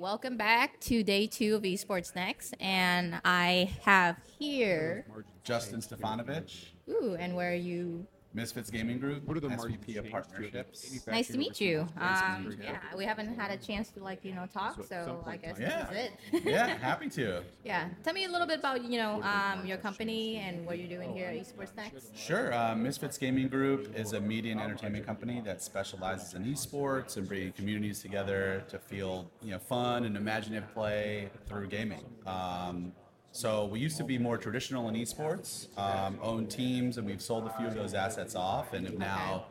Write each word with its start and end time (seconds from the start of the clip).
welcome 0.00 0.38
back 0.38 0.80
to 0.80 1.02
day 1.04 1.26
two 1.26 1.54
of 1.54 1.62
Esports 1.62 2.14
Next, 2.14 2.54
and 2.58 3.20
I 3.22 3.70
have 3.82 4.16
here. 4.38 5.04
Justin 5.44 5.80
Stefanovic, 5.80 6.68
Ooh, 6.88 7.16
and 7.20 7.36
where 7.36 7.52
are 7.52 7.54
you? 7.54 8.06
Misfits 8.32 8.70
Gaming 8.70 9.00
Group, 9.00 9.26
What 9.26 9.36
are 9.36 9.40
the 9.40 9.48
SVP 9.48 9.96
of 9.98 10.08
Partnerships. 10.08 11.04
Nice 11.06 11.28
to 11.28 11.38
meet 11.38 11.60
you. 11.60 11.88
Um, 11.98 12.56
yeah, 12.62 12.78
we 12.96 13.04
haven't 13.04 13.36
had 13.36 13.50
a 13.50 13.56
chance 13.56 13.88
to 13.90 14.04
like 14.04 14.24
you 14.24 14.34
know 14.34 14.46
talk, 14.52 14.76
So- 14.76 14.82
so, 14.82 15.24
I 15.26 15.36
guess 15.36 15.58
in 15.58 15.68
time. 15.68 15.86
this 15.90 16.40
is 16.40 16.46
it. 16.46 16.50
Yeah, 16.50 16.66
happy 16.76 17.08
to. 17.10 17.42
yeah, 17.64 17.88
tell 18.04 18.12
me 18.12 18.24
a 18.26 18.28
little 18.28 18.46
bit 18.46 18.60
about 18.60 18.84
you 18.84 18.98
know 18.98 19.20
um, 19.22 19.66
your 19.66 19.78
company 19.78 20.36
and 20.36 20.64
what 20.64 20.78
you're 20.78 20.88
doing 20.88 21.12
here 21.12 21.26
at 21.26 21.34
Esports 21.34 21.74
Next. 21.76 22.16
Sure. 22.16 22.54
Uh, 22.54 22.76
Misfits 22.76 23.18
Gaming 23.18 23.48
Group 23.48 23.96
is 23.96 24.12
a 24.12 24.20
media 24.20 24.52
and 24.52 24.60
entertainment 24.60 25.04
company 25.04 25.40
that 25.44 25.60
specializes 25.60 26.34
in 26.34 26.44
esports 26.44 27.16
and 27.16 27.26
bringing 27.26 27.52
communities 27.52 28.00
together 28.00 28.62
to 28.68 28.78
feel 28.78 29.28
you 29.42 29.50
know 29.50 29.58
fun 29.58 30.04
and 30.04 30.16
imaginative 30.16 30.72
play 30.72 31.30
through 31.48 31.66
gaming. 31.66 32.04
Um, 32.26 32.92
so 33.32 33.66
we 33.66 33.78
used 33.78 33.96
to 33.98 34.04
be 34.04 34.18
more 34.18 34.36
traditional 34.36 34.88
in 34.88 34.94
esports, 34.94 35.68
um, 35.78 36.18
own 36.22 36.46
teams, 36.46 36.98
and 36.98 37.06
we've 37.06 37.22
sold 37.22 37.46
a 37.46 37.56
few 37.56 37.66
of 37.66 37.74
those 37.74 37.94
assets 37.94 38.34
off, 38.34 38.72
and 38.72 38.86
have 38.86 38.98
now 38.98 39.46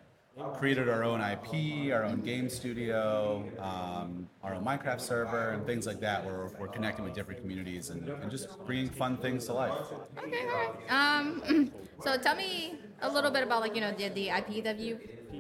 created 0.58 0.88
our 0.88 1.04
own 1.04 1.22
IP, 1.22 1.94
our 1.94 2.04
own 2.04 2.22
game 2.22 2.50
studio, 2.50 3.44
um, 3.60 4.28
our 4.44 4.56
own 4.56 4.64
Minecraft 4.64 5.02
server, 5.02 5.52
and 5.52 5.66
things 5.66 5.86
like 5.86 6.00
that, 6.00 6.26
where 6.26 6.50
we're 6.60 6.68
connecting 6.68 7.04
with 7.04 7.14
different 7.14 7.42
communities 7.42 7.90
and, 7.90 8.08
and 8.08 8.30
just 8.30 8.48
bringing 8.66 8.90
fun 8.90 9.18
things 9.18 9.46
to 9.46 9.54
life. 9.54 9.74
Okay, 10.18 10.46
all 10.48 10.76
right. 10.90 11.20
Um, 11.20 11.72
so 12.04 12.18
tell 12.18 12.36
me 12.36 12.76
a 13.02 13.10
little 13.12 13.32
bit 13.32 13.44
about 13.44 13.62
like 13.62 13.76
you 13.76 13.82
know 13.82 13.94
the, 13.98 14.10
the 14.10 14.30
IP 14.30 14.64
that 14.64 14.80
you 14.80 15.00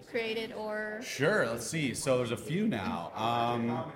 created 0.10 0.54
or 0.54 1.00
Sure, 1.02 1.46
let's 1.46 1.68
see. 1.68 1.94
So 1.94 2.18
there's 2.18 2.32
a 2.32 2.38
few 2.38 2.68
now. 2.68 3.12
Um, 3.16 3.92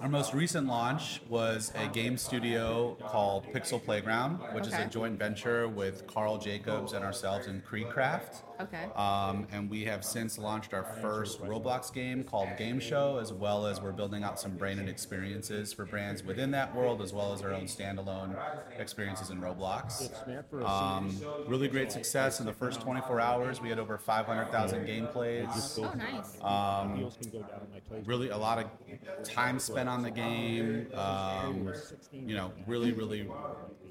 our 0.00 0.08
most 0.08 0.34
recent 0.34 0.66
launch 0.66 1.22
was 1.28 1.72
a 1.76 1.88
game 1.88 2.16
studio 2.18 2.96
called 3.06 3.46
Pixel 3.52 3.82
Playground, 3.82 4.38
which 4.52 4.66
is 4.66 4.74
a 4.74 4.86
joint 4.86 5.18
venture 5.18 5.68
with 5.68 6.06
Karl 6.06 6.38
Jacobs 6.38 6.92
and 6.92 7.04
ourselves 7.04 7.46
in 7.46 7.62
Creedcraft. 7.62 8.42
Okay. 8.60 8.84
Um, 8.96 9.46
and 9.52 9.68
we 9.70 9.84
have 9.84 10.04
since 10.04 10.38
launched 10.38 10.72
our 10.74 10.84
first 11.00 11.40
Roblox 11.40 11.92
game 11.92 12.24
called 12.24 12.48
Game 12.56 12.80
Show, 12.80 13.18
as 13.18 13.32
well 13.32 13.66
as 13.66 13.80
we're 13.80 13.92
building 13.92 14.22
out 14.24 14.38
some 14.40 14.56
branded 14.56 14.88
experiences 14.88 15.72
for 15.72 15.84
brands 15.84 16.22
within 16.22 16.50
that 16.52 16.74
world, 16.74 17.02
as 17.02 17.12
well 17.12 17.32
as 17.32 17.42
our 17.42 17.52
own 17.52 17.64
standalone 17.64 18.36
experiences 18.78 19.30
in 19.30 19.40
Roblox. 19.40 20.10
Um, 20.64 21.16
really 21.46 21.68
great 21.68 21.92
success 21.92 22.40
in 22.40 22.46
the 22.46 22.52
first 22.52 22.80
24 22.80 23.20
hours. 23.20 23.60
We 23.60 23.68
had 23.68 23.78
over 23.78 23.98
500,000 23.98 24.86
gameplays. 24.86 25.78
Oh, 25.78 25.92
nice. 25.96 26.40
Um, 26.42 27.10
really 28.04 28.30
a 28.30 28.36
lot 28.36 28.58
of 28.58 29.24
time 29.24 29.58
spent 29.58 29.88
on 29.88 30.02
the 30.02 30.10
game. 30.10 30.86
Um, 30.94 31.72
you 32.12 32.34
know, 32.36 32.52
really, 32.66 32.92
really 32.92 33.28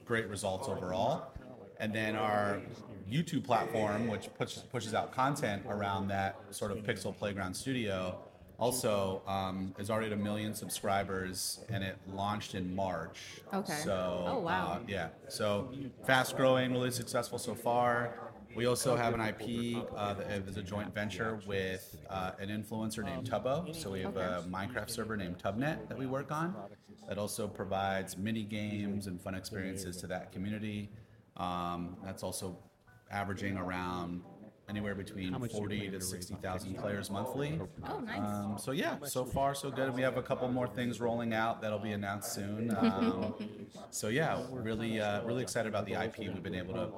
great 0.05 0.27
results 0.27 0.67
overall. 0.67 1.27
And 1.83 1.93
then 1.93 2.15
our 2.15 2.61
YouTube 3.11 3.43
platform, 3.43 4.07
which 4.07 4.33
pushes, 4.35 4.63
pushes 4.63 4.93
out 4.93 5.11
content 5.11 5.63
around 5.67 6.07
that 6.07 6.37
sort 6.51 6.71
of 6.71 6.77
Pixel 6.77 7.13
Playground 7.13 7.53
Studio, 7.53 8.19
also 8.57 9.21
um, 9.27 9.75
is 9.77 9.89
already 9.89 10.07
at 10.07 10.13
a 10.13 10.15
million 10.15 10.55
subscribers, 10.55 11.59
and 11.67 11.83
it 11.83 11.97
launched 12.07 12.55
in 12.55 12.73
March. 12.73 13.19
Okay. 13.53 13.81
So, 13.83 14.23
Oh, 14.29 14.39
wow. 14.39 14.75
uh, 14.75 14.79
yeah. 14.87 15.09
So 15.27 15.73
fast 16.07 16.37
growing, 16.37 16.71
really 16.71 16.89
successful 16.89 17.37
so 17.37 17.53
far. 17.53 18.31
We 18.55 18.65
also 18.65 18.95
have 18.95 19.13
an 19.13 19.19
IP 19.19 19.83
uh, 19.97 20.13
that 20.13 20.47
is 20.47 20.55
a 20.55 20.61
joint 20.63 20.95
venture 20.95 21.41
with 21.45 21.97
uh, 22.09 22.31
an 22.39 22.47
influencer 22.47 23.03
named 23.03 23.29
Tubbo. 23.29 23.75
So 23.75 23.91
we 23.91 23.99
have 24.03 24.15
a 24.15 24.45
Minecraft 24.49 24.89
server 24.89 25.17
named 25.17 25.37
Tubnet 25.37 25.89
that 25.89 25.97
we 25.97 26.05
work 26.05 26.31
on 26.31 26.55
that 27.09 27.17
also 27.17 27.45
provides 27.45 28.15
mini 28.17 28.43
games 28.43 29.07
and 29.07 29.19
fun 29.19 29.35
experiences 29.35 29.97
to 29.97 30.07
that 30.07 30.31
community. 30.31 30.89
Um, 31.37 31.97
that's 32.03 32.23
also 32.23 32.57
averaging 33.11 33.57
around 33.57 34.21
anywhere 34.69 34.95
between 34.95 35.33
40 35.33 35.89
to 35.89 36.01
60,000 36.01 36.75
players 36.75 37.09
monthly. 37.09 37.59
Oh, 37.87 37.99
nice. 37.99 38.19
Um, 38.19 38.57
so 38.57 38.71
yeah, 38.71 38.97
so 39.03 39.25
far 39.25 39.53
so 39.53 39.69
good. 39.69 39.93
We 39.93 40.01
have 40.01 40.17
a 40.17 40.21
couple 40.21 40.47
more 40.49 40.67
things 40.67 41.01
rolling 41.01 41.33
out 41.33 41.61
that'll 41.61 41.79
be 41.79 41.91
announced 41.91 42.33
soon. 42.33 42.75
Um, 42.83 43.33
so 43.89 44.09
yeah, 44.09 44.41
we're 44.49 44.61
really 44.61 44.99
uh, 44.99 45.23
really 45.23 45.41
excited 45.41 45.69
about 45.69 45.85
the 45.85 45.93
IP 45.93 46.19
we've 46.19 46.43
been 46.43 46.53
able 46.53 46.73
to 46.73 46.91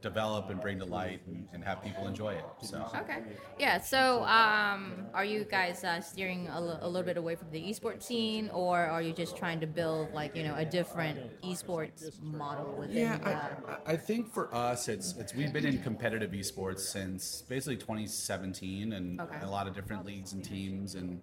develop 0.00 0.50
and 0.50 0.60
bring 0.60 0.78
to 0.78 0.84
light 0.84 1.20
and, 1.26 1.48
and 1.52 1.64
have 1.64 1.82
people 1.82 2.06
enjoy 2.06 2.34
it. 2.34 2.44
So 2.62 2.86
Okay. 2.94 3.18
Yeah. 3.58 3.80
So, 3.80 4.24
um, 4.24 5.06
are 5.14 5.24
you 5.24 5.44
guys 5.44 5.84
uh, 5.84 6.00
steering 6.00 6.48
a, 6.48 6.60
little 6.60 7.02
bit 7.02 7.16
away 7.16 7.34
from 7.34 7.50
the 7.50 7.60
esports 7.60 8.04
scene, 8.04 8.50
or 8.52 8.78
are 8.78 9.02
you 9.02 9.12
just 9.12 9.36
trying 9.36 9.60
to 9.60 9.66
build 9.66 10.12
like 10.12 10.36
you 10.36 10.44
know 10.44 10.54
a 10.56 10.64
different 10.64 11.40
esports 11.42 12.20
model 12.22 12.74
within? 12.78 12.96
yeah. 12.96 13.48
I, 13.86 13.92
I 13.92 13.96
think 13.96 14.32
for 14.32 14.54
us 14.54 14.88
it's 14.88 15.16
it's 15.16 15.34
we've 15.34 15.52
been 15.52 15.66
in 15.66 15.82
competitive 15.82 16.32
esports 16.32 16.80
since 16.80 17.09
basically 17.48 17.76
2017 17.76 18.92
and 18.92 19.20
Okay. 19.20 19.38
a 19.42 19.48
lot 19.50 19.66
of 19.66 19.74
different 19.74 20.04
leagues 20.04 20.32
and 20.32 20.44
teams 20.44 20.94
and 20.94 21.20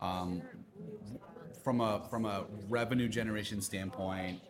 um, 0.00 0.42
from 1.62 1.80
a 1.80 2.06
from 2.10 2.26
a 2.26 2.44
revenue 2.68 3.08
generation 3.08 3.60
standpoint, 3.60 4.40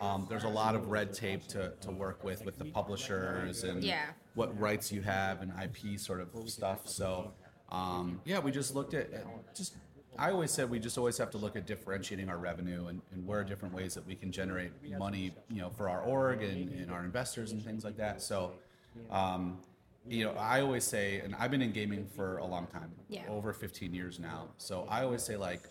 um, 0.00 0.26
there's 0.28 0.44
a 0.44 0.48
lot 0.48 0.74
of 0.74 0.88
red 0.88 1.12
tape 1.14 1.46
to, 1.48 1.72
to 1.80 1.90
work 1.90 2.22
with 2.24 2.44
with 2.44 2.58
the 2.58 2.64
publishers 2.66 3.62
and 3.64 3.82
Yeah. 3.82 4.06
what 4.34 4.58
rights 4.58 4.92
you 4.92 5.00
have 5.02 5.42
and 5.42 5.52
IP 5.62 5.98
sort 5.98 6.20
of 6.20 6.28
stuff. 6.48 6.88
So 6.88 7.32
um, 7.70 8.20
yeah, 8.24 8.38
we 8.38 8.50
just 8.50 8.74
looked 8.74 8.94
at, 8.94 9.12
at 9.12 9.54
just. 9.54 9.74
I 10.18 10.30
always 10.30 10.50
said 10.50 10.70
we 10.70 10.78
just 10.78 10.96
always 10.96 11.18
have 11.18 11.30
to 11.32 11.36
look 11.38 11.56
at 11.56 11.66
differentiating 11.66 12.30
our 12.30 12.38
revenue 12.38 12.86
and, 12.86 13.02
and 13.12 13.26
where 13.26 13.40
are 13.40 13.44
different 13.44 13.74
ways 13.74 13.92
that 13.94 14.06
we 14.06 14.14
can 14.14 14.32
generate 14.32 14.72
money, 14.98 15.34
you 15.50 15.60
know, 15.60 15.68
for 15.68 15.90
our 15.90 16.00
org 16.00 16.42
and, 16.42 16.70
and 16.72 16.90
our 16.90 17.04
investors 17.04 17.52
and 17.52 17.62
things 17.62 17.84
like 17.84 17.98
that. 17.98 18.22
So, 18.22 18.54
um, 19.10 19.58
you 20.08 20.24
know, 20.24 20.32
I 20.38 20.60
always 20.60 20.84
say, 20.84 21.20
and 21.20 21.34
I've 21.36 21.50
been 21.50 21.62
in 21.62 21.72
gaming 21.72 22.06
for 22.06 22.38
a 22.38 22.44
long 22.46 22.66
time, 22.68 22.92
Yeah. 23.08 23.22
over 23.28 23.52
15 23.52 23.92
years 23.94 24.18
now. 24.18 24.48
So 24.58 24.86
I 24.88 25.02
always 25.02 25.22
say 25.22 25.36
like, 25.36 25.62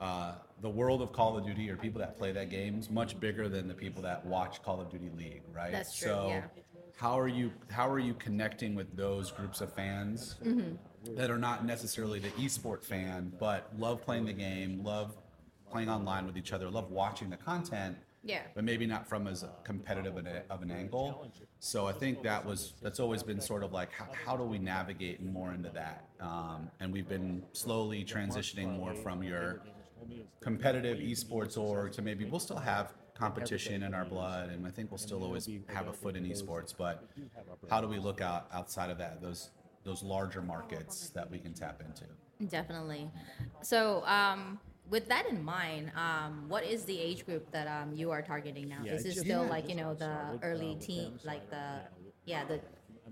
uh, 0.00 0.34
the 0.60 0.68
world 0.68 1.00
of 1.02 1.12
Call 1.12 1.36
of 1.38 1.44
Duty 1.44 1.70
or 1.70 1.76
people 1.76 1.98
that 2.00 2.18
play 2.18 2.32
that 2.32 2.50
game 2.50 2.78
is 2.78 2.90
much 2.90 3.18
bigger 3.18 3.48
than 3.48 3.66
the 3.68 3.74
people 3.74 4.02
that 4.02 4.24
watch 4.26 4.62
Call 4.62 4.80
of 4.80 4.90
Duty 4.90 5.10
League, 5.16 5.42
right? 5.54 5.72
That's 5.72 5.96
true, 5.96 6.08
So 6.08 6.26
yeah. 6.28 6.42
how 6.96 7.18
are 7.18 7.28
you 7.28 7.50
how 7.70 7.88
are 7.88 7.98
you 7.98 8.14
connecting 8.14 8.74
with 8.74 8.94
those 8.96 9.30
groups 9.30 9.60
of 9.60 9.72
fans 9.72 10.36
Mm-hmm. 10.44 11.14
that 11.16 11.30
are 11.30 11.38
not 11.38 11.64
necessarily 11.64 12.18
the 12.18 12.30
esport 12.30 12.82
fan, 12.84 13.32
but 13.38 13.70
love 13.78 14.02
playing 14.02 14.24
the 14.26 14.32
game, 14.32 14.82
love 14.84 15.16
playing 15.70 15.88
online 15.88 16.26
with 16.26 16.36
each 16.36 16.52
other, 16.52 16.68
love 16.70 16.90
watching 16.90 17.30
the 17.30 17.36
content, 17.36 17.96
Yeah. 18.26 18.42
but 18.54 18.64
maybe 18.64 18.86
not 18.86 19.06
from 19.08 19.26
as 19.26 19.44
competitive 19.64 20.16
an, 20.16 20.28
of 20.50 20.62
an 20.62 20.70
angle. 20.70 21.30
So 21.60 21.86
I 21.86 21.92
think 21.92 22.22
that 22.22 22.44
was 22.44 22.74
that's 22.82 23.00
always 23.00 23.22
been 23.22 23.40
sort 23.40 23.62
of 23.62 23.72
like 23.72 23.92
how, 23.92 24.08
how 24.24 24.36
do 24.36 24.44
we 24.44 24.58
navigate 24.58 25.22
more 25.22 25.52
into 25.52 25.70
that? 25.70 26.08
Um, 26.20 26.70
and 26.80 26.92
we've 26.92 27.08
been 27.08 27.42
slowly 27.52 28.04
transitioning 28.04 28.76
more 28.76 28.94
from 28.94 29.22
your 29.22 29.62
competitive 30.40 30.98
esports 30.98 31.56
org 31.56 31.92
to 31.92 32.02
maybe 32.02 32.24
we'll 32.24 32.40
still 32.40 32.56
have 32.58 32.92
competition 33.14 33.82
in 33.82 33.94
our 33.94 34.04
blood, 34.04 34.50
and 34.50 34.66
I 34.66 34.70
think 34.70 34.90
we'll 34.90 34.98
still 34.98 35.22
always 35.24 35.48
have 35.68 35.88
a 35.88 35.92
foot 35.92 36.16
in 36.16 36.24
esports. 36.24 36.74
But 36.76 37.08
how 37.70 37.80
do 37.80 37.88
we 37.88 37.98
look 37.98 38.20
out 38.20 38.48
outside 38.52 38.90
of 38.90 38.98
that? 38.98 39.22
Those 39.22 39.50
those 39.84 40.02
larger 40.02 40.42
markets 40.42 41.10
that 41.10 41.30
we 41.30 41.38
can 41.38 41.54
tap 41.54 41.80
into. 41.80 42.04
Definitely. 42.48 43.08
So, 43.62 44.04
um, 44.04 44.58
with 44.90 45.08
that 45.08 45.26
in 45.28 45.44
mind, 45.44 45.90
um, 45.96 46.44
what 46.48 46.64
is 46.64 46.84
the 46.84 46.98
age 46.98 47.24
group 47.26 47.50
that 47.52 47.66
um, 47.66 47.92
you 47.92 48.10
are 48.10 48.22
targeting 48.22 48.68
now? 48.68 48.80
Yeah, 48.84 48.92
is 48.94 49.04
it 49.06 49.14
still 49.14 49.44
Yeah. 49.44 49.50
like 49.50 49.68
you 49.68 49.74
know 49.74 49.94
the 49.94 50.38
early 50.42 50.76
teen, 50.80 51.18
like 51.24 51.48
the 51.50 51.80
yeah 52.24 52.44
the 52.44 52.60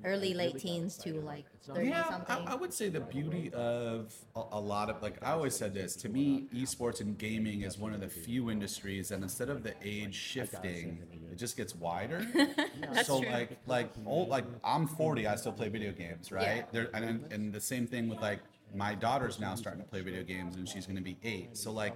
early 0.04 0.34
late 0.34 0.58
teens 0.58 0.96
to 0.98 1.20
like 1.20 1.44
thirty 1.66 1.88
Yeah, 1.88 2.08
something? 2.08 2.48
I, 2.48 2.52
I 2.52 2.54
would 2.54 2.72
say 2.72 2.88
the 2.88 3.00
beauty 3.00 3.50
of 3.54 4.12
a, 4.36 4.42
a 4.52 4.60
lot 4.60 4.90
of 4.90 5.02
like 5.02 5.16
I 5.22 5.32
always 5.32 5.54
said 5.54 5.74
this 5.74 5.96
to 5.96 6.08
me, 6.08 6.46
esports 6.54 7.00
and 7.00 7.16
gaming 7.16 7.62
is 7.62 7.78
one 7.78 7.92
of 7.94 8.00
the 8.00 8.08
few 8.08 8.50
industries 8.50 9.08
that 9.08 9.22
instead 9.22 9.48
of 9.48 9.62
the 9.62 9.74
age 9.82 10.14
shifting, 10.14 10.98
it 11.32 11.36
just 11.36 11.56
gets 11.56 11.74
wider. 11.74 12.26
so 13.04 13.20
true. 13.20 13.30
like 13.30 13.58
like 13.66 13.90
old 14.06 14.28
like 14.28 14.44
I'm 14.62 14.86
40, 14.86 15.26
I 15.26 15.36
still 15.36 15.52
play 15.52 15.68
video 15.68 15.92
games, 15.92 16.30
right? 16.30 16.58
Yeah. 16.58 16.62
There 16.72 16.90
and 16.94 17.24
and 17.32 17.52
the 17.52 17.60
same 17.60 17.86
thing 17.86 18.08
with 18.08 18.20
like 18.20 18.40
my 18.74 18.94
daughter's 18.94 19.38
now 19.40 19.54
starting 19.54 19.82
to 19.82 19.88
play 19.88 20.00
video 20.00 20.22
games 20.22 20.56
and 20.56 20.68
she's 20.68 20.86
going 20.86 20.96
to 20.96 21.02
be 21.02 21.16
eight. 21.22 21.56
So 21.56 21.70
like 21.72 21.94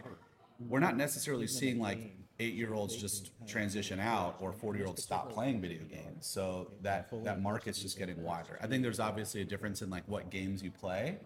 we're 0.69 0.81
not 0.81 0.97
necessarily 0.97 1.47
seeing 1.47 1.79
like 1.81 2.15
eight 2.41 2.55
year 2.55 2.73
olds 2.73 2.97
just 2.97 3.33
transition 3.49 3.99
out 3.99 4.37
or 4.41 4.53
40 4.53 4.79
year 4.79 4.87
olds 4.87 5.03
stop 5.03 5.33
playing 5.33 5.61
video 5.61 5.83
games. 5.85 6.27
So 6.27 6.71
that 6.83 7.09
that 7.25 7.41
market's 7.43 7.81
just 7.83 7.99
getting 7.99 8.23
wider. 8.23 8.59
I 8.63 8.67
think 8.69 8.83
there's 8.83 9.01
obviously 9.01 9.41
a 9.41 9.45
difference 9.45 9.83
in 9.83 9.91
like 9.91 10.05
what 10.07 10.31
games 10.31 10.63
you 10.63 10.71
play 10.71 11.19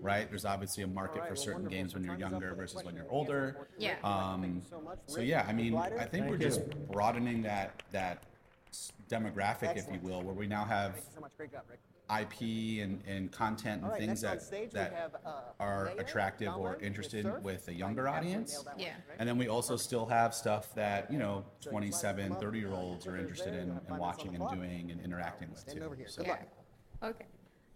right? 0.00 0.28
There's 0.28 0.44
obviously 0.44 0.82
a 0.82 0.88
market 0.88 1.26
for 1.28 1.36
certain 1.36 1.66
games 1.68 1.94
when 1.94 2.02
you're 2.04 2.18
younger 2.18 2.54
versus 2.54 2.82
when 2.84 2.94
you're 2.96 3.10
older. 3.10 3.68
Yeah. 3.78 3.94
um, 4.02 4.62
so 5.06 5.20
yeah 5.20 5.44
i 5.48 5.52
mean 5.52 5.74
i 5.76 6.04
think 6.04 6.28
we're 6.28 6.36
just 6.38 6.60
broadening 6.90 7.42
that 7.42 7.82
that 7.92 8.24
demographic 9.08 9.76
if 9.76 9.86
you 9.92 9.98
will 10.02 10.22
where 10.22 10.34
we 10.34 10.46
now 10.46 10.64
have 10.64 10.92
IP 12.10 12.82
and, 12.82 13.02
and 13.06 13.32
content 13.32 13.76
and 13.82 13.84
All 13.86 13.90
right, 13.90 14.00
things 14.00 14.20
that 14.20 14.40
stage 14.42 14.70
that 14.70 14.92
have, 14.92 15.16
uh, 15.24 15.40
are 15.58 15.86
Mayor 15.86 15.94
attractive 16.00 16.54
or 16.56 16.76
Donlin 16.76 16.82
interested 16.82 17.24
with 17.24 17.34
Surf. 17.34 17.42
with 17.42 17.68
a 17.68 17.72
I 17.72 17.74
younger 17.74 18.08
audience. 18.08 18.52
nailed 18.52 18.66
that 18.66 18.74
one, 18.76 18.80
Yeah. 18.84 18.92
And 19.18 19.28
then 19.28 19.36
we 19.38 19.48
also 19.48 19.76
still 19.76 20.06
have 20.06 20.32
stuff 20.34 20.72
that, 20.76 21.10
you 21.10 21.18
know, 21.18 21.44
27, 21.62 22.36
30 22.36 22.58
year 22.58 22.72
olds 22.72 23.06
are 23.06 23.16
interested 23.16 23.54
in, 23.54 23.80
in 23.88 23.96
watching 23.98 24.36
and 24.36 24.48
doing 24.50 24.90
and 24.92 25.00
interacting 25.00 25.50
with 25.50 25.66
too. 25.66 25.82
over 25.82 25.94
here. 25.96 26.06
So, 26.08 26.22
Good 26.22 26.28
luck. 26.30 26.42
Okay. 27.02 27.26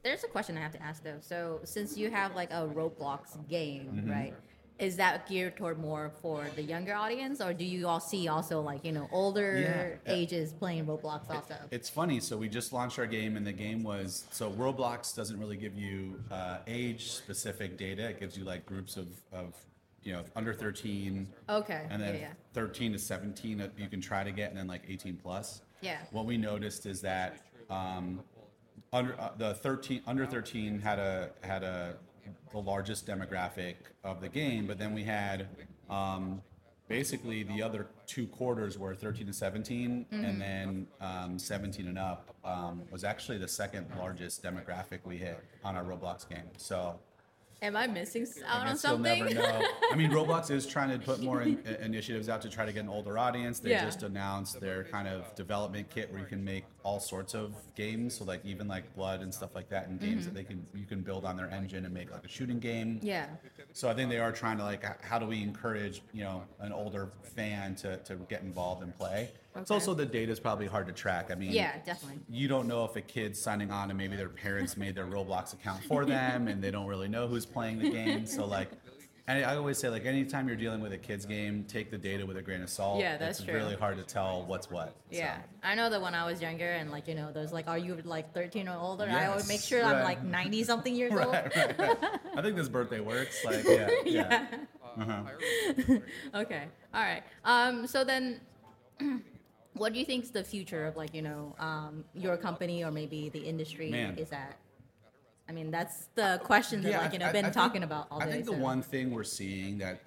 There's 0.02 0.24
a 0.24 0.28
question 0.28 0.56
I 0.56 0.60
have 0.60 0.72
to 0.72 0.82
ask 0.82 1.02
though. 1.02 1.18
So 1.20 1.60
since 1.64 1.96
you 1.96 2.10
have 2.10 2.34
like 2.34 2.50
a 2.52 2.66
Roblox 2.68 3.36
game, 3.48 3.88
Mm-hmm. 3.92 4.10
right? 4.10 4.34
Is 4.80 4.96
that 4.96 5.28
geared 5.28 5.56
toward 5.56 5.78
more 5.78 6.10
for 6.22 6.46
the 6.56 6.62
younger 6.62 6.94
audience, 6.94 7.42
or 7.42 7.52
do 7.52 7.64
you 7.64 7.86
all 7.86 8.00
see 8.00 8.28
also 8.28 8.62
like 8.62 8.82
you 8.84 8.92
know 8.92 9.08
older 9.12 9.98
Yeah. 10.06 10.12
ages 10.12 10.52
playing 10.54 10.86
Roblox 10.86 11.28
also? 11.28 11.54
It's 11.70 11.90
funny. 11.90 12.18
So 12.18 12.38
we 12.38 12.48
just 12.48 12.72
launched 12.72 12.98
our 12.98 13.06
game, 13.06 13.36
and 13.36 13.46
the 13.46 13.52
game 13.52 13.82
was 13.82 14.24
so 14.30 14.50
Roblox 14.52 15.14
doesn't 15.14 15.38
really 15.38 15.58
give 15.58 15.76
you 15.76 16.18
uh, 16.30 16.58
age-specific 16.66 17.76
data. 17.76 18.08
It 18.08 18.20
gives 18.20 18.38
you 18.38 18.44
like 18.44 18.64
groups 18.64 18.96
of, 18.96 19.08
of 19.32 19.54
you 20.02 20.14
know 20.14 20.24
under 20.34 20.54
13, 20.54 21.28
okay. 21.50 21.86
and 21.90 22.00
then 22.00 22.14
yeah, 22.14 22.20
yeah. 22.20 22.32
13 22.54 22.92
to 22.92 22.98
17 22.98 23.58
that 23.58 23.72
you 23.78 23.88
can 23.88 24.00
try 24.00 24.24
to 24.24 24.32
get, 24.32 24.48
and 24.48 24.58
then 24.58 24.66
like 24.66 24.82
18 24.88 25.16
plus. 25.22 25.60
Yeah. 25.82 25.98
What 26.10 26.24
we 26.24 26.38
noticed 26.38 26.86
is 26.86 27.02
that 27.02 27.36
um, 27.68 28.22
under 28.92 29.14
uh, 29.20 29.30
the 29.36 29.54
13 29.54 30.02
under 30.06 30.24
13 30.24 30.78
had 30.80 30.98
a 30.98 31.30
had 31.42 31.62
a 31.62 31.96
the 32.52 32.58
largest 32.58 33.06
demographic 33.06 33.74
of 34.04 34.20
the 34.20 34.28
game, 34.28 34.66
but 34.66 34.78
then 34.78 34.94
we 34.94 35.04
had 35.04 35.48
um, 35.88 36.42
basically 36.88 37.42
the 37.44 37.62
other 37.62 37.86
two 38.06 38.26
quarters 38.26 38.76
were 38.78 38.94
13 38.94 39.26
to 39.26 39.32
17, 39.32 40.06
and 40.10 40.40
then 40.40 40.86
um, 41.00 41.38
17 41.38 41.86
and 41.86 41.98
up 41.98 42.34
um, 42.44 42.82
was 42.90 43.04
actually 43.04 43.38
the 43.38 43.48
second 43.48 43.86
largest 43.96 44.42
demographic 44.42 44.98
we 45.04 45.16
hit 45.16 45.38
on 45.64 45.76
our 45.76 45.84
Roblox 45.84 46.28
game. 46.28 46.50
So 46.56 46.98
Am 47.62 47.76
I 47.76 47.86
missing 47.86 48.26
out 48.46 48.66
I 48.66 48.70
on 48.70 48.76
something? 48.78 49.24
never 49.24 49.34
know. 49.34 49.62
I 49.92 49.94
mean, 49.94 50.10
Roblox 50.10 50.50
is 50.50 50.66
trying 50.66 50.98
to 50.98 51.04
put 51.04 51.20
more 51.20 51.42
in, 51.42 51.58
initiatives 51.82 52.28
out 52.30 52.40
to 52.42 52.48
try 52.48 52.64
to 52.64 52.72
get 52.72 52.80
an 52.84 52.88
older 52.88 53.18
audience. 53.18 53.58
They 53.60 53.70
Yeah. 53.70 53.84
just 53.84 54.02
announced 54.02 54.60
their 54.60 54.84
kind 54.84 55.06
of 55.06 55.34
development 55.34 55.90
kit 55.90 56.10
where 56.10 56.20
you 56.20 56.26
can 56.26 56.42
make 56.42 56.64
all 56.82 56.98
sorts 57.00 57.34
of 57.34 57.54
games. 57.74 58.14
So 58.16 58.24
like 58.24 58.44
even 58.46 58.66
like 58.66 58.94
Blood 58.96 59.20
and 59.20 59.32
stuff 59.32 59.54
like 59.54 59.68
that, 59.68 59.88
and 59.88 60.00
games 60.00 60.24
that 60.24 60.32
they 60.34 60.44
can 60.44 60.66
you 60.74 60.86
can 60.86 61.02
build 61.02 61.26
on 61.26 61.36
their 61.36 61.50
engine 61.50 61.84
and 61.84 61.92
make 61.92 62.10
like 62.10 62.24
a 62.24 62.28
shooting 62.28 62.58
game. 62.60 62.96
Mm-hmm. 62.96 63.06
yeah. 63.06 63.26
So 63.74 63.90
I 63.90 63.94
think 63.94 64.08
they 64.10 64.18
are 64.18 64.32
trying 64.32 64.56
to 64.56 64.64
like 64.64 65.02
how 65.04 65.18
do 65.18 65.26
we 65.26 65.42
encourage 65.42 66.00
you 66.14 66.24
know 66.24 66.42
an 66.60 66.72
older 66.72 67.10
fan 67.34 67.74
to, 67.76 67.98
to 67.98 68.14
get 68.30 68.40
involved 68.42 68.82
and 68.82 68.96
play. 68.96 69.28
It's 69.56 69.72
also 69.72 69.94
the 69.94 70.06
data 70.06 70.30
is 70.30 70.38
probably 70.38 70.68
hard 70.68 70.86
to 70.86 70.92
track. 70.92 71.30
I 71.32 71.34
mean, 71.34 71.50
Yeah, 71.50 71.72
definitely. 71.84 72.20
you 72.28 72.46
don't 72.46 72.68
know 72.68 72.84
if 72.84 72.94
a 72.94 73.00
kid's 73.00 73.42
signing 73.42 73.72
on 73.72 73.90
and 73.90 73.98
maybe 73.98 74.14
their 74.16 74.28
parents 74.28 74.76
made 74.76 74.94
their 74.94 75.06
Roblox 75.06 75.52
account 75.54 75.82
for 75.82 76.04
them 76.04 76.46
and 76.46 76.62
they 76.62 76.70
don't 76.70 76.86
really 76.86 77.08
know 77.08 77.26
who's 77.26 77.44
playing 77.52 77.78
the 77.78 77.90
game. 77.90 78.26
So 78.26 78.46
like, 78.46 78.70
and 79.30 79.44
I 79.44 79.54
always 79.54 79.78
say 79.78 79.88
like 79.88 80.06
anytime 80.06 80.48
you're 80.48 80.56
dealing 80.56 80.80
with 80.80 80.92
a 80.92 80.98
kids 80.98 81.24
game, 81.24 81.64
take 81.68 81.90
the 81.90 81.98
data 81.98 82.26
with 82.26 82.36
a 82.36 82.42
grain 82.42 82.62
of 82.62 82.68
salt. 82.68 83.00
Yeah, 83.00 83.16
that's 83.16 83.38
it's 83.38 83.46
true. 83.46 83.54
really 83.54 83.76
hard 83.76 83.96
to 83.98 84.02
tell 84.02 84.44
what's 84.44 84.68
what. 84.68 84.96
So. 85.12 85.18
Yeah, 85.18 85.36
I 85.62 85.76
know 85.76 85.88
that 85.88 86.02
when 86.02 86.16
I 86.16 86.26
was 86.26 86.42
younger 86.42 86.68
and 86.68 86.90
like 86.90 87.06
you 87.06 87.14
know, 87.14 87.30
there's 87.32 87.52
like, 87.52 87.68
are 87.68 87.78
you 87.78 87.96
like 88.04 88.34
13 88.34 88.68
or 88.68 88.76
older? 88.76 89.04
I 89.08 89.26
always 89.26 89.46
make 89.46 89.60
sure 89.60 89.84
I'm 89.84 90.02
like 90.02 90.24
90 90.24 90.64
something 90.64 90.94
years 90.94 91.12
old. 91.14 91.32
Right, 91.32 91.56
right, 91.56 91.78
right. 91.78 91.98
I 92.36 92.42
think 92.42 92.56
this 92.56 92.68
birthday 92.68 92.98
works. 92.98 93.44
Like, 93.44 93.64
yeah, 93.64 93.88
yeah. 94.04 94.46
Uh-huh. 94.98 95.98
Okay, 96.34 96.64
all 96.92 97.02
right. 97.02 97.22
Um, 97.44 97.86
so 97.86 98.02
then, 98.02 98.40
what 99.74 99.92
do 99.92 100.00
you 100.00 100.04
think 100.04 100.24
is 100.24 100.32
the 100.32 100.42
future 100.42 100.86
of 100.86 100.96
like 100.96 101.14
you 101.14 101.22
know 101.22 101.54
um, 101.60 102.04
your 102.14 102.36
company 102.36 102.82
or 102.82 102.90
maybe 102.90 103.28
the 103.28 103.38
industry 103.38 103.90
Man. 103.90 104.18
is 104.18 104.32
at? 104.32 104.56
I 105.50 105.52
mean, 105.52 105.72
that's 105.72 106.06
the 106.14 106.40
question 106.44 106.80
that 106.82 106.92
like 107.02 107.12
you 107.12 107.18
know 107.18 107.26
I- 107.26 107.32
been 107.32 107.44
I 107.44 107.48
think- 107.48 107.54
talking 107.54 107.82
about 107.82 108.06
all 108.10 108.20
day. 108.20 108.26
I 108.26 108.30
think 108.30 108.44
the 108.46 108.52
so- 108.52 108.58
one 108.58 108.82
thing 108.82 109.10
we're 109.10 109.24
seeing 109.24 109.78
that 109.78 110.00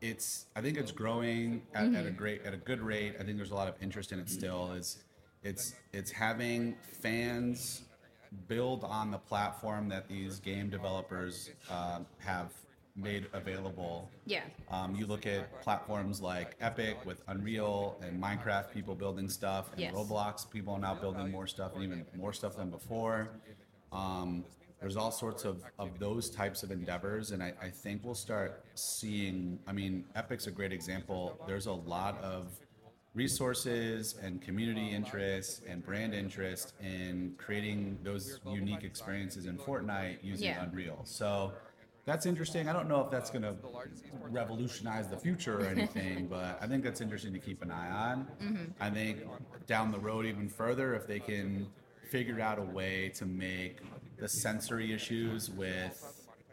it's 0.00 0.46
I 0.56 0.60
think 0.60 0.76
it's 0.76 0.90
growing 0.90 1.62
at, 1.72 1.84
at 1.84 1.86
a 1.86 2.08
Mm-hmm. 2.08 2.16
great 2.16 2.42
at 2.44 2.52
a 2.52 2.56
good 2.56 2.80
rate. 2.82 3.14
I 3.20 3.22
think 3.22 3.36
there's 3.36 3.52
a 3.52 3.54
lot 3.54 3.68
of 3.68 3.76
interest 3.80 4.10
in 4.10 4.18
it 4.18 4.28
still. 4.28 4.72
Is 4.72 5.04
it's 5.44 5.76
it's 5.92 6.10
having 6.10 6.74
fans 7.00 7.82
build 8.48 8.82
on 8.82 9.12
the 9.12 9.18
platform 9.18 9.88
that 9.90 10.08
these 10.08 10.40
game 10.40 10.68
developers 10.68 11.50
um, 11.70 12.04
have 12.18 12.50
made 12.96 13.26
available. 13.34 14.10
Yeah. 14.26 14.40
Um, 14.68 14.96
you 14.96 15.06
look 15.06 15.26
at 15.26 15.62
platforms 15.62 16.20
like 16.20 16.56
Epic 16.60 16.96
with 17.06 17.22
Unreal 17.28 17.96
and 18.02 18.20
Minecraft, 18.20 18.72
people 18.72 18.94
building 18.96 19.28
stuff, 19.28 19.70
and 19.72 19.80
Yes. 19.80 19.94
Roblox, 19.94 20.50
people 20.50 20.74
are 20.74 20.80
now 20.80 20.94
building 20.94 21.30
more 21.30 21.46
stuff 21.46 21.74
and 21.74 21.84
even 21.84 22.04
more 22.16 22.32
stuff 22.32 22.56
than 22.56 22.68
before. 22.70 23.28
Um, 23.92 24.44
there's 24.82 24.96
all 24.96 25.12
sorts 25.12 25.44
of, 25.44 25.62
of 25.78 25.98
those 26.00 26.28
types 26.28 26.64
of 26.64 26.72
endeavors, 26.72 27.30
and 27.30 27.40
I, 27.40 27.54
I 27.62 27.68
think 27.68 28.02
we'll 28.04 28.16
start 28.16 28.64
seeing. 28.74 29.60
I 29.66 29.72
mean, 29.72 30.04
Epic's 30.16 30.48
a 30.48 30.50
great 30.50 30.72
example. 30.72 31.38
There's 31.46 31.66
a 31.66 31.72
lot 31.72 32.20
of 32.20 32.48
resources 33.14 34.16
and 34.20 34.42
community 34.42 34.90
interest 34.90 35.62
and 35.68 35.84
brand 35.84 36.14
interest 36.14 36.74
in 36.82 37.34
creating 37.38 37.98
those 38.02 38.40
unique 38.44 38.82
experiences 38.82 39.46
in 39.46 39.56
Fortnite 39.56 40.16
using 40.22 40.48
Yeah. 40.48 40.64
Unreal. 40.64 41.02
So 41.04 41.52
that's 42.04 42.26
interesting. 42.26 42.68
I 42.68 42.72
don't 42.72 42.88
know 42.88 43.02
if 43.02 43.10
that's 43.10 43.30
going 43.30 43.42
to 43.42 43.54
revolutionize 44.22 45.08
the 45.08 45.16
future 45.16 45.60
or 45.60 45.66
anything, 45.66 46.26
but 46.30 46.58
I 46.60 46.66
think 46.66 46.82
that's 46.82 47.00
interesting 47.00 47.32
to 47.34 47.38
keep 47.38 47.62
an 47.62 47.70
eye 47.70 47.90
on. 47.90 48.26
Mm-hmm. 48.42 48.64
I 48.80 48.90
think 48.90 49.18
down 49.66 49.92
the 49.92 50.00
road, 50.00 50.26
even 50.26 50.48
further, 50.48 50.94
if 50.94 51.06
they 51.06 51.20
can 51.20 51.68
figure 52.08 52.40
out 52.40 52.58
a 52.58 52.62
way 52.62 53.10
to 53.10 53.26
make 53.26 53.78
the 54.22 54.28
sensory 54.28 54.92
issues 54.92 55.50
with 55.50 55.98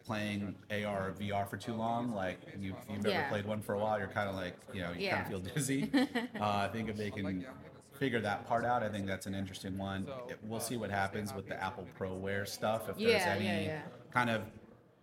playing 0.04 0.56
AR 0.72 1.10
or 1.10 1.12
VR 1.20 1.48
for 1.48 1.56
too 1.56 1.76
long, 1.76 2.16
like 2.16 2.40
you, 2.60 2.74
you've 2.90 3.04
never 3.04 3.10
Yeah. 3.10 3.30
played 3.30 3.46
one 3.46 3.62
for 3.62 3.74
a 3.76 3.78
while, 3.80 4.00
you're 4.00 4.08
kind 4.08 4.28
of 4.28 4.34
like, 4.34 4.56
you 4.74 4.82
know, 4.82 4.92
you 4.92 5.02
Yeah. 5.06 5.22
kind 5.22 5.34
of 5.36 5.44
feel 5.44 5.54
dizzy. 5.54 5.92
uh, 6.42 6.44
I 6.66 6.70
think 6.74 6.90
if 6.90 6.98
they 6.98 7.12
can 7.12 7.46
figure 7.94 8.20
that 8.22 8.48
part 8.48 8.66
out, 8.66 8.82
I 8.82 8.90
think 8.90 9.06
that's 9.06 9.28
an 9.28 9.36
interesting 9.36 9.78
one. 9.78 10.08
It- 10.28 10.40
we'll 10.42 10.60
see 10.60 10.78
what 10.78 10.90
happens 10.90 11.32
with 11.32 11.48
the 11.48 11.64
Apple 11.64 11.88
Pro 11.96 12.12
Wear 12.16 12.48
stuff. 12.48 12.90
If 12.90 12.98
there's 12.98 13.12
Yeah, 13.24 13.34
any 13.36 13.46
yeah, 13.46 13.60
yeah. 13.62 13.82
kind 14.12 14.32
of, 14.32 14.42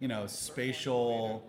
you 0.01 0.09
know, 0.09 0.27
spatial 0.27 1.49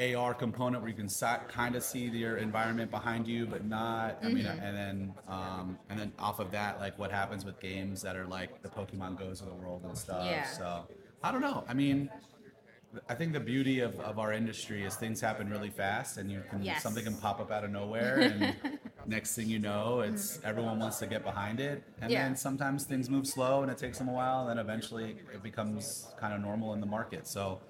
AR 0.00 0.32
component 0.34 0.82
where 0.82 0.90
you 0.90 0.96
can 0.96 1.08
si- 1.08 1.26
kind 1.48 1.76
of 1.76 1.82
see 1.82 2.04
your 2.06 2.36
environment 2.38 2.90
behind 2.90 3.26
you, 3.26 3.46
but 3.46 3.64
not. 3.64 4.18
I 4.22 4.28
mean, 4.28 4.44
Mm-hmm. 4.44 4.60
and 4.64 4.76
then 4.76 5.14
um, 5.28 5.78
and 5.90 5.98
then 6.00 6.12
off 6.18 6.38
of 6.40 6.50
that, 6.52 6.80
like 6.80 6.98
what 6.98 7.10
happens 7.10 7.44
with 7.44 7.60
games 7.60 8.00
that 8.02 8.16
are 8.16 8.26
like 8.26 8.62
the 8.62 8.68
Pokemon 8.68 9.18
Go's 9.18 9.40
of 9.40 9.48
the 9.48 9.54
world 9.54 9.82
and 9.84 9.96
stuff. 9.96 10.24
Yeah. 10.24 10.44
So 10.46 10.84
I 11.22 11.30
don't 11.32 11.42
know. 11.42 11.64
I 11.68 11.74
mean. 11.74 12.10
I 13.08 13.14
think 13.14 13.32
the 13.32 13.38
beauty 13.38 13.78
of, 13.78 14.00
of 14.00 14.18
our 14.18 14.32
industry 14.32 14.82
is 14.82 14.96
things 14.96 15.20
happen 15.20 15.48
really 15.48 15.70
fast, 15.70 16.16
and 16.16 16.28
you 16.28 16.42
can 16.50 16.60
Yes. 16.60 16.82
something 16.82 17.04
can 17.04 17.14
pop 17.14 17.38
up 17.38 17.52
out 17.52 17.62
of 17.62 17.70
nowhere, 17.70 18.18
and 18.18 18.56
next 19.06 19.36
thing 19.36 19.48
you 19.48 19.60
know, 19.60 20.00
it's 20.00 20.40
everyone 20.42 20.80
wants 20.80 20.98
to 20.98 21.06
get 21.06 21.22
behind 21.22 21.60
it, 21.60 21.84
and 22.00 22.10
Yeah. 22.10 22.24
then 22.24 22.34
sometimes 22.34 22.82
things 22.86 23.08
move 23.08 23.28
slow, 23.28 23.62
and 23.62 23.70
it 23.70 23.78
takes 23.78 23.96
them 23.98 24.08
a 24.08 24.12
while, 24.12 24.40
and 24.40 24.50
then 24.50 24.58
eventually 24.58 25.18
it 25.32 25.40
becomes 25.40 26.08
kind 26.18 26.34
of 26.34 26.40
normal 26.40 26.74
in 26.74 26.80
the 26.80 26.86
market. 26.86 27.28
So 27.28 27.60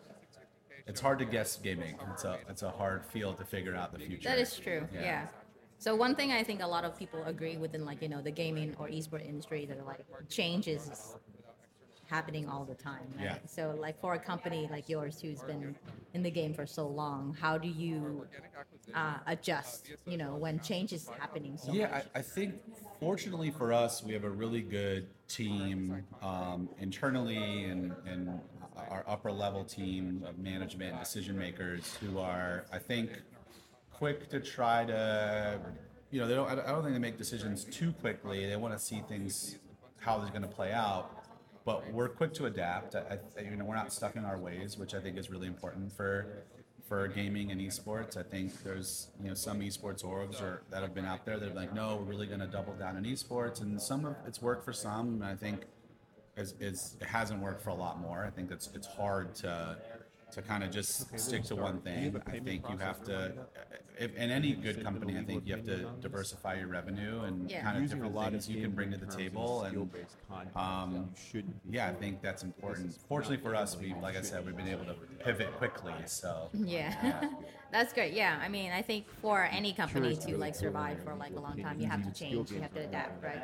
it's 0.87 1.01
hard 1.01 1.19
to 1.19 1.25
guess 1.25 1.57
gaming. 1.57 1.97
It's 2.13 2.25
a 2.25 2.39
it's 2.49 2.63
a 2.63 2.71
hard 2.71 3.05
field 3.05 3.39
to 3.39 3.45
figure 3.45 3.75
out 3.75 3.93
the 3.93 3.99
future. 3.99 4.29
That 4.29 4.39
is 4.39 4.57
true. 4.57 4.87
Yeah. 4.93 5.27
So 5.79 5.95
one 5.95 6.15
thing 6.15 6.31
I 6.31 6.43
think 6.43 6.63
a 6.63 6.67
lot 6.67 6.85
of 6.85 6.99
people 6.99 7.23
agree 7.25 7.57
within 7.57 7.85
like 7.85 8.03
you 8.03 8.09
know 8.09 8.21
the 8.21 8.31
gaming 8.31 8.75
or 8.79 8.89
esport 8.89 9.27
industry 9.27 9.67
that 9.67 9.85
like 9.87 10.05
change 10.29 10.69
is 10.69 11.17
happening 12.07 12.49
all 12.49 12.65
the 12.65 12.75
time. 12.75 13.07
Right? 13.17 13.25
Yeah. 13.25 13.37
So 13.47 13.75
like 13.79 13.99
for 14.01 14.15
a 14.15 14.19
company 14.19 14.69
like 14.71 14.89
yours 14.89 15.21
who's 15.21 15.43
been 15.43 15.75
in 16.13 16.23
the 16.23 16.31
game 16.31 16.53
for 16.53 16.67
so 16.67 16.87
long, 16.87 17.37
how 17.41 17.57
do 17.57 17.69
you 17.69 18.27
uh, 18.95 19.19
adjust? 19.27 19.93
You 20.07 20.17
know 20.17 20.35
when 20.35 20.61
change 20.61 20.93
is 20.93 21.09
happening 21.19 21.57
so 21.57 21.73
Yeah. 21.73 22.03
I, 22.15 22.19
I 22.19 22.23
think 22.23 22.55
fortunately 23.01 23.51
for 23.51 23.73
us, 23.73 24.05
we 24.05 24.13
have 24.13 24.25
a 24.25 24.31
really 24.31 24.61
good 24.61 25.09
team 25.29 26.05
um, 26.23 26.69
internally 26.79 27.65
and, 27.65 27.95
and 28.07 28.41
our 28.77 29.05
upper 29.07 29.33
level 29.33 29.65
team 29.65 30.25
of 30.27 30.39
management 30.39 30.99
decision 30.99 31.39
makers 31.39 31.97
who 32.00 32.19
are, 32.19 32.65
I 32.73 32.79
think, 32.79 33.11
quick 33.93 34.29
to 34.31 34.41
try 34.41 34.85
to, 34.87 35.61
you 36.11 36.21
know, 36.21 36.27
they 36.27 36.35
don't. 36.35 36.49
I 36.49 36.55
don't- 36.55 36.83
think 36.83 36.95
they 36.95 36.99
make 37.00 37.19
decisions 37.19 37.65
too 37.65 37.93
quickly. 37.93 38.47
They 38.47 38.57
want 38.57 38.75
to 38.75 38.81
see 38.81 39.03
things 39.09 39.59
how 39.99 40.19
they're 40.19 40.31
going 40.31 40.43
to 40.43 40.49
play 40.49 40.73
out. 40.73 41.17
But 41.67 41.93
we're 41.93 42.09
quick 42.09 42.33
to 42.35 42.47
adapt. 42.47 42.95
I, 42.95 43.19
I, 43.39 43.43
you 43.43 43.57
know, 43.57 43.67
we're 43.67 43.75
not 43.77 43.93
stuck 43.93 44.17
in 44.17 44.25
our 44.25 44.39
ways, 44.39 44.79
which 44.79 44.95
I 44.95 45.00
think 45.00 45.19
is 45.19 45.31
really 45.31 45.47
important 45.47 45.93
for 45.93 46.45
for 46.89 47.07
gaming 47.07 47.53
and 47.53 47.61
esports. 47.61 48.17
I 48.17 48.23
think 48.25 48.65
there's 48.65 49.09
you 49.23 49.29
know 49.29 49.35
some 49.35 49.61
esports 49.61 50.03
orgs 50.03 50.41
or 50.43 50.62
that 50.71 50.83
have 50.83 50.95
been 50.95 51.05
out 51.05 51.25
there 51.25 51.39
that 51.39 51.49
are 51.50 51.55
like, 51.55 51.73
no, 51.75 51.97
we're 51.97 52.11
really 52.11 52.27
going 52.27 52.41
to 52.41 52.47
double 52.47 52.73
down 52.73 52.97
in 52.97 53.05
esports, 53.05 53.61
and 53.61 53.81
some 53.81 54.05
of 54.07 54.17
it's 54.27 54.41
worked 54.41 54.65
for 54.65 54.73
some. 54.73 55.15
And 55.15 55.25
I 55.25 55.37
think 55.37 55.67
it's, 56.41 56.55
it's, 56.61 56.97
it 57.01 57.07
hasn't 57.07 57.41
worked 57.41 57.63
for 57.63 57.71
a 57.71 57.75
lot 57.75 58.01
more. 58.01 58.25
I 58.25 58.31
think 58.31 58.51
it's 58.51 58.71
it's 58.75 58.87
hard 58.87 59.35
to 59.37 59.77
to 60.33 60.43
kind 60.43 60.63
of 60.63 60.71
just 60.71 61.19
stick 61.19 61.43
to 61.43 61.57
one 61.57 61.81
thing. 61.81 62.15
I 62.29 62.39
think 62.39 62.69
you 62.71 62.77
have 62.79 63.03
to, 63.05 63.33
if, 63.99 64.15
in 64.15 64.31
any 64.31 64.53
good 64.53 64.81
company, 64.85 65.19
I 65.19 65.25
think 65.25 65.43
you 65.45 65.57
have 65.57 65.65
to 65.65 65.89
diversify 66.01 66.55
your 66.55 66.69
revenue 66.69 67.23
and 67.23 67.51
Yeah. 67.51 67.63
kind 67.63 67.77
of 67.77 67.83
Using 67.83 67.99
different 67.99 68.15
lot 68.15 68.31
things 68.31 68.49
you 68.49 68.61
can 68.61 68.71
bring 68.71 68.93
to 68.93 68.97
the 68.97 69.07
in 69.07 69.11
terms 69.11 69.15
of 69.17 69.21
table. 69.21 69.63
And 69.65 69.91
um, 70.55 70.93
you 70.95 71.09
shouldn't 71.31 71.57
yeah, 71.69 71.89
I 71.89 71.95
think 71.95 72.23
that's 72.23 72.45
important. 72.45 72.95
Fortunately 73.09 73.39
for 73.39 73.57
us, 73.57 73.77
we, 73.77 73.93
like 74.01 74.17
I 74.17 74.23
said, 74.23 74.47
we've 74.47 74.57
been 74.57 74.69
able 74.69 74.85
to 74.85 74.95
pivot 75.19 75.53
quickly. 75.57 75.95
So 76.07 76.49
Yeah, 76.55 77.29
that's 77.73 77.93
great. 77.93 78.12
Yeah, 78.12 78.39
I 78.43 78.49
mean, 78.49 78.73
I 78.73 78.83
think 78.83 79.07
for 79.21 79.45
any 79.45 79.73
company 79.73 80.17
to 80.17 80.37
like 80.37 80.55
survive 80.55 81.03
for 81.05 81.15
like 81.15 81.35
a 81.37 81.41
long 81.41 81.61
time, 81.62 81.81
you 81.81 81.87
have 81.87 82.03
to 82.05 82.12
change, 82.19 82.50
you 82.50 82.61
have 82.61 82.75
to 82.75 82.81
adapt, 82.81 83.23
right? 83.23 83.43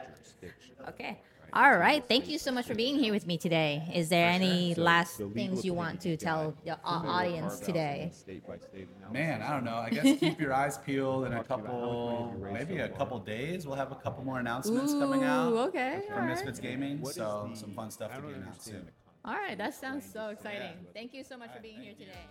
Okay. 0.89 1.19
All 1.53 1.79
right. 1.79 2.05
Thank 2.07 2.29
you 2.29 2.39
so 2.39 2.51
much 2.53 2.67
for 2.67 2.75
being 2.75 2.99
here 2.99 3.13
with 3.13 3.27
me 3.27 3.39
today. 3.39 3.91
Is 3.95 4.09
there 4.09 4.29
any 4.29 4.75
last 4.75 5.17
things 5.33 5.65
you 5.65 5.73
want 5.73 6.01
to 6.03 6.17
tell 6.17 6.51
guide. 6.51 6.57
the 6.65 6.73
au- 6.73 6.93
Something 6.93 7.09
will 7.09 7.17
audience 7.17 7.61
today? 7.61 8.11
state 8.13 8.47
by 8.47 8.59
state 8.59 8.89
analysis. 8.99 9.13
Man, 9.13 9.43
I 9.43 9.51
don't 9.53 9.65
know. 9.65 9.77
I 9.77 9.89
guess 9.97 10.19
keep 10.19 10.41
your 10.41 10.53
eyes 10.53 10.77
peeled 10.77 11.25
in 11.25 11.33
a 11.33 11.43
Talk 11.43 11.47
to 11.47 11.55
you 11.55 11.71
about 11.71 11.73
how 11.73 11.77
much 11.79 11.87
couple, 11.87 12.21
money 12.27 12.39
you 12.39 12.45
raised 12.45 12.69
maybe 12.69 12.81
a 12.81 12.89
couple 12.89 13.19
days. 13.21 13.67
We'll 13.67 13.77
have 13.77 13.93
a 13.93 13.95
couple 13.95 14.25
more 14.25 14.41
announcements 14.41 14.93
coming 14.93 15.23
out 15.25 15.53
Ooh, 15.53 15.59
okay. 15.61 16.03
from 16.09 16.15
all 16.15 16.21
right. 16.27 16.31
Misfits 16.31 16.61
Gaming. 16.61 17.03
So 17.07 17.51
some 17.55 17.71
fun 17.73 17.91
stuff 17.91 18.13
to 18.15 18.21
don't 18.21 18.29
be 18.33 18.35
announced 18.35 18.65
soon. 18.65 18.91
All 19.25 19.35
right. 19.35 19.57
That 19.57 19.73
sounds 19.75 20.05
so 20.05 20.29
exciting. 20.29 20.73
Thank 20.93 21.15
you 21.15 21.23
so 21.25 21.39
much 21.39 21.53
for 21.55 21.61
being 21.63 21.81
here 21.81 21.95
today. 21.95 22.27